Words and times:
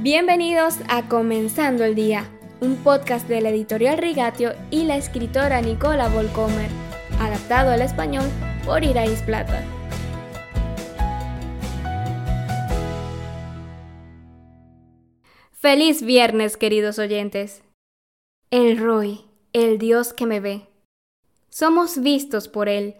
Bienvenidos 0.00 0.76
a 0.90 1.08
Comenzando 1.08 1.82
el 1.82 1.94
Día, 1.94 2.30
un 2.60 2.76
podcast 2.76 3.26
de 3.28 3.40
la 3.40 3.48
editorial 3.48 3.96
Rigatio 3.96 4.52
y 4.70 4.84
la 4.84 4.98
escritora 4.98 5.62
Nicola 5.62 6.10
Volcomer, 6.10 6.68
adaptado 7.18 7.70
al 7.70 7.80
español 7.80 8.26
por 8.66 8.84
Irais 8.84 9.22
Plata. 9.22 9.64
Feliz 15.52 16.02
viernes, 16.02 16.58
queridos 16.58 16.98
oyentes. 16.98 17.62
El 18.50 18.76
Roy, 18.76 19.24
el 19.54 19.78
Dios 19.78 20.12
que 20.12 20.26
me 20.26 20.40
ve. 20.40 20.66
Somos 21.48 22.02
vistos 22.02 22.48
por 22.48 22.68
Él, 22.68 22.96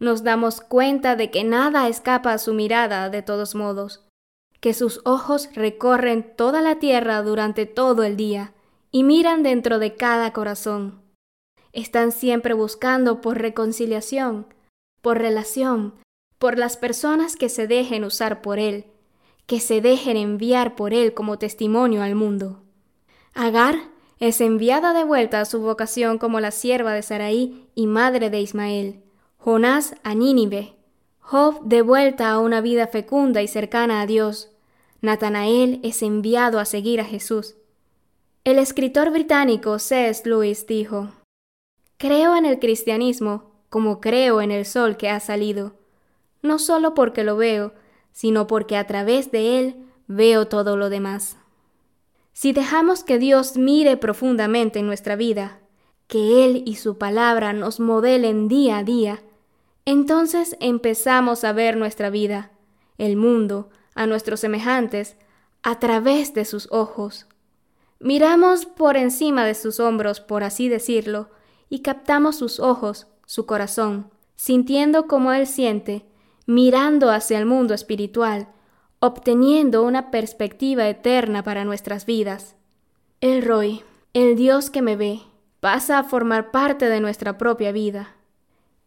nos 0.00 0.24
damos 0.24 0.60
cuenta 0.60 1.14
de 1.14 1.30
que 1.30 1.44
nada 1.44 1.86
escapa 1.86 2.32
a 2.32 2.38
su 2.38 2.54
mirada 2.54 3.08
de 3.08 3.22
todos 3.22 3.54
modos 3.54 4.09
que 4.60 4.74
sus 4.74 5.00
ojos 5.04 5.48
recorren 5.54 6.36
toda 6.36 6.60
la 6.60 6.78
tierra 6.78 7.22
durante 7.22 7.66
todo 7.66 8.04
el 8.04 8.16
día 8.16 8.52
y 8.90 9.04
miran 9.04 9.42
dentro 9.42 9.78
de 9.78 9.96
cada 9.96 10.32
corazón. 10.32 11.00
Están 11.72 12.12
siempre 12.12 12.54
buscando 12.54 13.20
por 13.20 13.38
reconciliación, 13.38 14.46
por 15.00 15.18
relación, 15.18 15.94
por 16.38 16.58
las 16.58 16.76
personas 16.76 17.36
que 17.36 17.48
se 17.48 17.66
dejen 17.66 18.04
usar 18.04 18.42
por 18.42 18.58
Él, 18.58 18.86
que 19.46 19.60
se 19.60 19.80
dejen 19.80 20.16
enviar 20.16 20.76
por 20.76 20.92
Él 20.92 21.14
como 21.14 21.38
testimonio 21.38 22.02
al 22.02 22.14
mundo. 22.14 22.62
Agar 23.34 23.76
es 24.18 24.40
enviada 24.40 24.92
de 24.92 25.04
vuelta 25.04 25.40
a 25.40 25.44
su 25.44 25.60
vocación 25.60 26.18
como 26.18 26.40
la 26.40 26.50
sierva 26.50 26.92
de 26.92 27.02
Saraí 27.02 27.68
y 27.74 27.86
madre 27.86 28.30
de 28.30 28.40
Ismael, 28.40 29.02
Jonás 29.38 29.94
a 30.02 30.14
Nínive, 30.14 30.74
Job 31.20 31.62
de 31.62 31.80
vuelta 31.82 32.30
a 32.30 32.38
una 32.38 32.60
vida 32.60 32.86
fecunda 32.88 33.40
y 33.40 33.48
cercana 33.48 34.00
a 34.00 34.06
Dios, 34.06 34.50
Natanael 35.02 35.80
es 35.82 36.02
enviado 36.02 36.58
a 36.58 36.64
seguir 36.64 37.00
a 37.00 37.04
Jesús. 37.04 37.56
El 38.44 38.58
escritor 38.58 39.10
británico 39.10 39.78
C.S. 39.78 40.28
Lewis 40.28 40.66
dijo, 40.66 41.08
Creo 41.96 42.36
en 42.36 42.46
el 42.46 42.58
cristianismo 42.58 43.50
como 43.70 44.00
creo 44.00 44.42
en 44.42 44.50
el 44.50 44.66
sol 44.66 44.96
que 44.96 45.08
ha 45.08 45.20
salido, 45.20 45.74
no 46.42 46.58
solo 46.58 46.92
porque 46.94 47.24
lo 47.24 47.36
veo, 47.36 47.72
sino 48.12 48.46
porque 48.46 48.76
a 48.76 48.86
través 48.86 49.30
de 49.30 49.58
él 49.58 49.86
veo 50.08 50.48
todo 50.48 50.76
lo 50.76 50.90
demás. 50.90 51.36
Si 52.32 52.52
dejamos 52.52 53.04
que 53.04 53.18
Dios 53.18 53.56
mire 53.56 53.96
profundamente 53.96 54.80
en 54.80 54.86
nuestra 54.86 55.14
vida, 55.14 55.60
que 56.06 56.44
Él 56.44 56.64
y 56.66 56.76
su 56.76 56.98
palabra 56.98 57.52
nos 57.52 57.78
modelen 57.78 58.48
día 58.48 58.78
a 58.78 58.84
día, 58.84 59.22
entonces 59.84 60.56
empezamos 60.58 61.44
a 61.44 61.52
ver 61.52 61.76
nuestra 61.76 62.10
vida, 62.10 62.50
el 62.98 63.16
mundo, 63.16 63.68
a 63.94 64.06
nuestros 64.06 64.40
semejantes 64.40 65.16
a 65.62 65.78
través 65.78 66.34
de 66.34 66.44
sus 66.44 66.68
ojos. 66.70 67.26
Miramos 67.98 68.64
por 68.64 68.96
encima 68.96 69.44
de 69.44 69.54
sus 69.54 69.78
hombros, 69.78 70.20
por 70.20 70.42
así 70.42 70.68
decirlo, 70.68 71.28
y 71.68 71.80
captamos 71.80 72.36
sus 72.36 72.58
ojos, 72.58 73.06
su 73.26 73.46
corazón, 73.46 74.10
sintiendo 74.36 75.06
como 75.06 75.32
Él 75.32 75.46
siente, 75.46 76.06
mirando 76.46 77.10
hacia 77.10 77.38
el 77.38 77.46
mundo 77.46 77.74
espiritual, 77.74 78.48
obteniendo 79.00 79.82
una 79.82 80.10
perspectiva 80.10 80.88
eterna 80.88 81.42
para 81.42 81.64
nuestras 81.64 82.06
vidas. 82.06 82.56
El 83.20 83.42
Roy, 83.42 83.82
el 84.14 84.34
Dios 84.34 84.70
que 84.70 84.82
me 84.82 84.96
ve, 84.96 85.20
pasa 85.60 85.98
a 85.98 86.04
formar 86.04 86.50
parte 86.50 86.88
de 86.88 87.00
nuestra 87.00 87.36
propia 87.38 87.70
vida. 87.70 88.16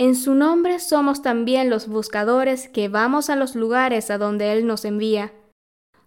En 0.00 0.14
su 0.16 0.34
nombre 0.34 0.80
somos 0.80 1.20
también 1.20 1.68
los 1.68 1.86
buscadores 1.86 2.70
que 2.70 2.88
vamos 2.88 3.28
a 3.28 3.36
los 3.36 3.54
lugares 3.54 4.10
a 4.10 4.16
donde 4.16 4.50
Él 4.54 4.66
nos 4.66 4.86
envía. 4.86 5.34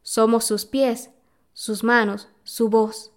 Somos 0.02 0.46
sus 0.46 0.66
pies, 0.66 1.12
sus 1.54 1.84
manos, 1.84 2.28
su 2.42 2.70
voz. 2.70 3.12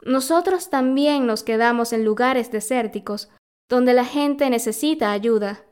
Nosotros 0.00 0.70
también 0.70 1.26
nos 1.26 1.42
quedamos 1.42 1.92
en 1.92 2.06
lugares 2.06 2.50
desérticos, 2.50 3.28
donde 3.68 3.92
la 3.92 4.06
gente 4.06 4.48
necesita 4.48 5.12
ayuda. 5.12 5.62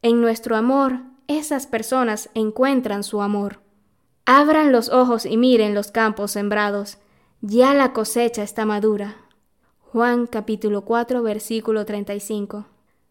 En 0.00 0.22
nuestro 0.22 0.56
amor, 0.56 1.00
esas 1.26 1.66
personas 1.66 2.30
encuentran 2.32 3.04
su 3.04 3.20
amor. 3.20 3.60
Abran 4.24 4.72
los 4.72 4.88
ojos 4.88 5.26
y 5.26 5.36
miren 5.36 5.74
los 5.74 5.90
campos 5.90 6.30
sembrados. 6.30 6.96
Ya 7.42 7.74
la 7.74 7.92
cosecha 7.92 8.44
está 8.44 8.64
madura. 8.64 9.18
Juan 9.92 10.26
capítulo 10.26 10.86
4 10.86 11.22
versículo 11.22 11.84
35. 11.84 12.64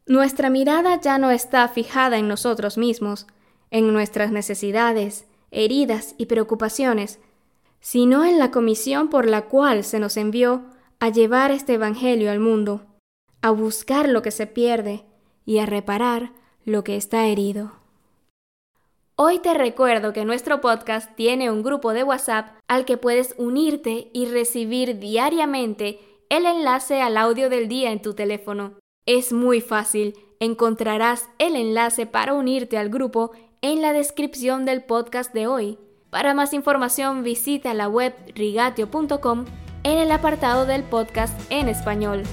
Nuestra 0.09 0.50
mirada 0.50 1.00
ya 1.00 1.20
no 1.20 1.30
está 1.30 1.68
fijada 1.68 2.18
en 2.18 2.28
nosotros 2.28 2.80
mismos, 2.80 3.28
en 3.70 3.94
nuestras 3.94 4.31
necesidades, 4.31 5.28
heridas 5.52 6.16
y 6.18 6.25
preocupaciones, 6.25 7.20
sino 7.80 8.25
en 8.25 8.40
la 8.40 8.50
comisión 8.50 9.12
por 9.12 9.28
la 9.28 9.44
cual 9.44 9.84
se 9.84 10.00
nos 10.00 10.18
envió 10.18 10.64
a 11.00 11.09
llevar 11.09 11.52
este 11.52 11.75
Evangelio 11.75 12.31
al 12.31 12.40
mundo, 12.40 12.81
a 13.44 13.52
buscar 13.52 14.09
lo 14.09 14.24
que 14.24 14.31
se 14.31 14.47
pierde 14.47 15.06
y 15.46 15.59
a 15.59 15.68
reparar 15.68 16.31
lo 16.66 16.84
que 16.84 16.96
está 16.96 17.28
herido. 17.28 17.74
Hoy 19.16 19.38
te 19.38 19.53
recuerdo 19.53 20.12
que 20.12 20.26
nuestro 20.26 20.59
podcast 20.59 21.16
tiene 21.18 21.52
un 21.52 21.62
grupo 21.62 21.94
de 21.94 22.03
WhatsApp 22.03 22.58
al 22.68 22.86
que 22.86 22.97
puedes 22.97 23.36
unirte 23.38 24.09
y 24.12 24.26
recibir 24.26 24.97
diariamente 24.97 26.00
el 26.30 26.47
enlace 26.47 27.00
al 27.00 27.16
audio 27.16 27.47
del 27.52 27.68
día 27.68 27.91
en 27.91 28.02
tu 28.02 28.16
teléfono. 28.16 28.74
Es 29.05 29.33
muy 29.33 29.61
fácil, 29.61 30.15
encontrarás 30.39 31.29
el 31.39 31.55
enlace 31.55 32.05
para 32.05 32.33
unirte 32.33 32.77
al 32.77 32.89
grupo 32.89 33.31
en 33.61 33.81
la 33.81 33.93
descripción 33.93 34.65
del 34.65 34.83
podcast 34.83 35.33
de 35.33 35.47
hoy. 35.47 35.77
Para 36.09 36.33
más 36.33 36.53
información 36.53 37.23
visita 37.23 37.73
la 37.73 37.87
web 37.87 38.13
rigatio.com 38.35 39.45
en 39.83 39.97
el 39.97 40.11
apartado 40.11 40.65
del 40.65 40.83
podcast 40.83 41.39
en 41.49 41.69
español. 41.69 42.23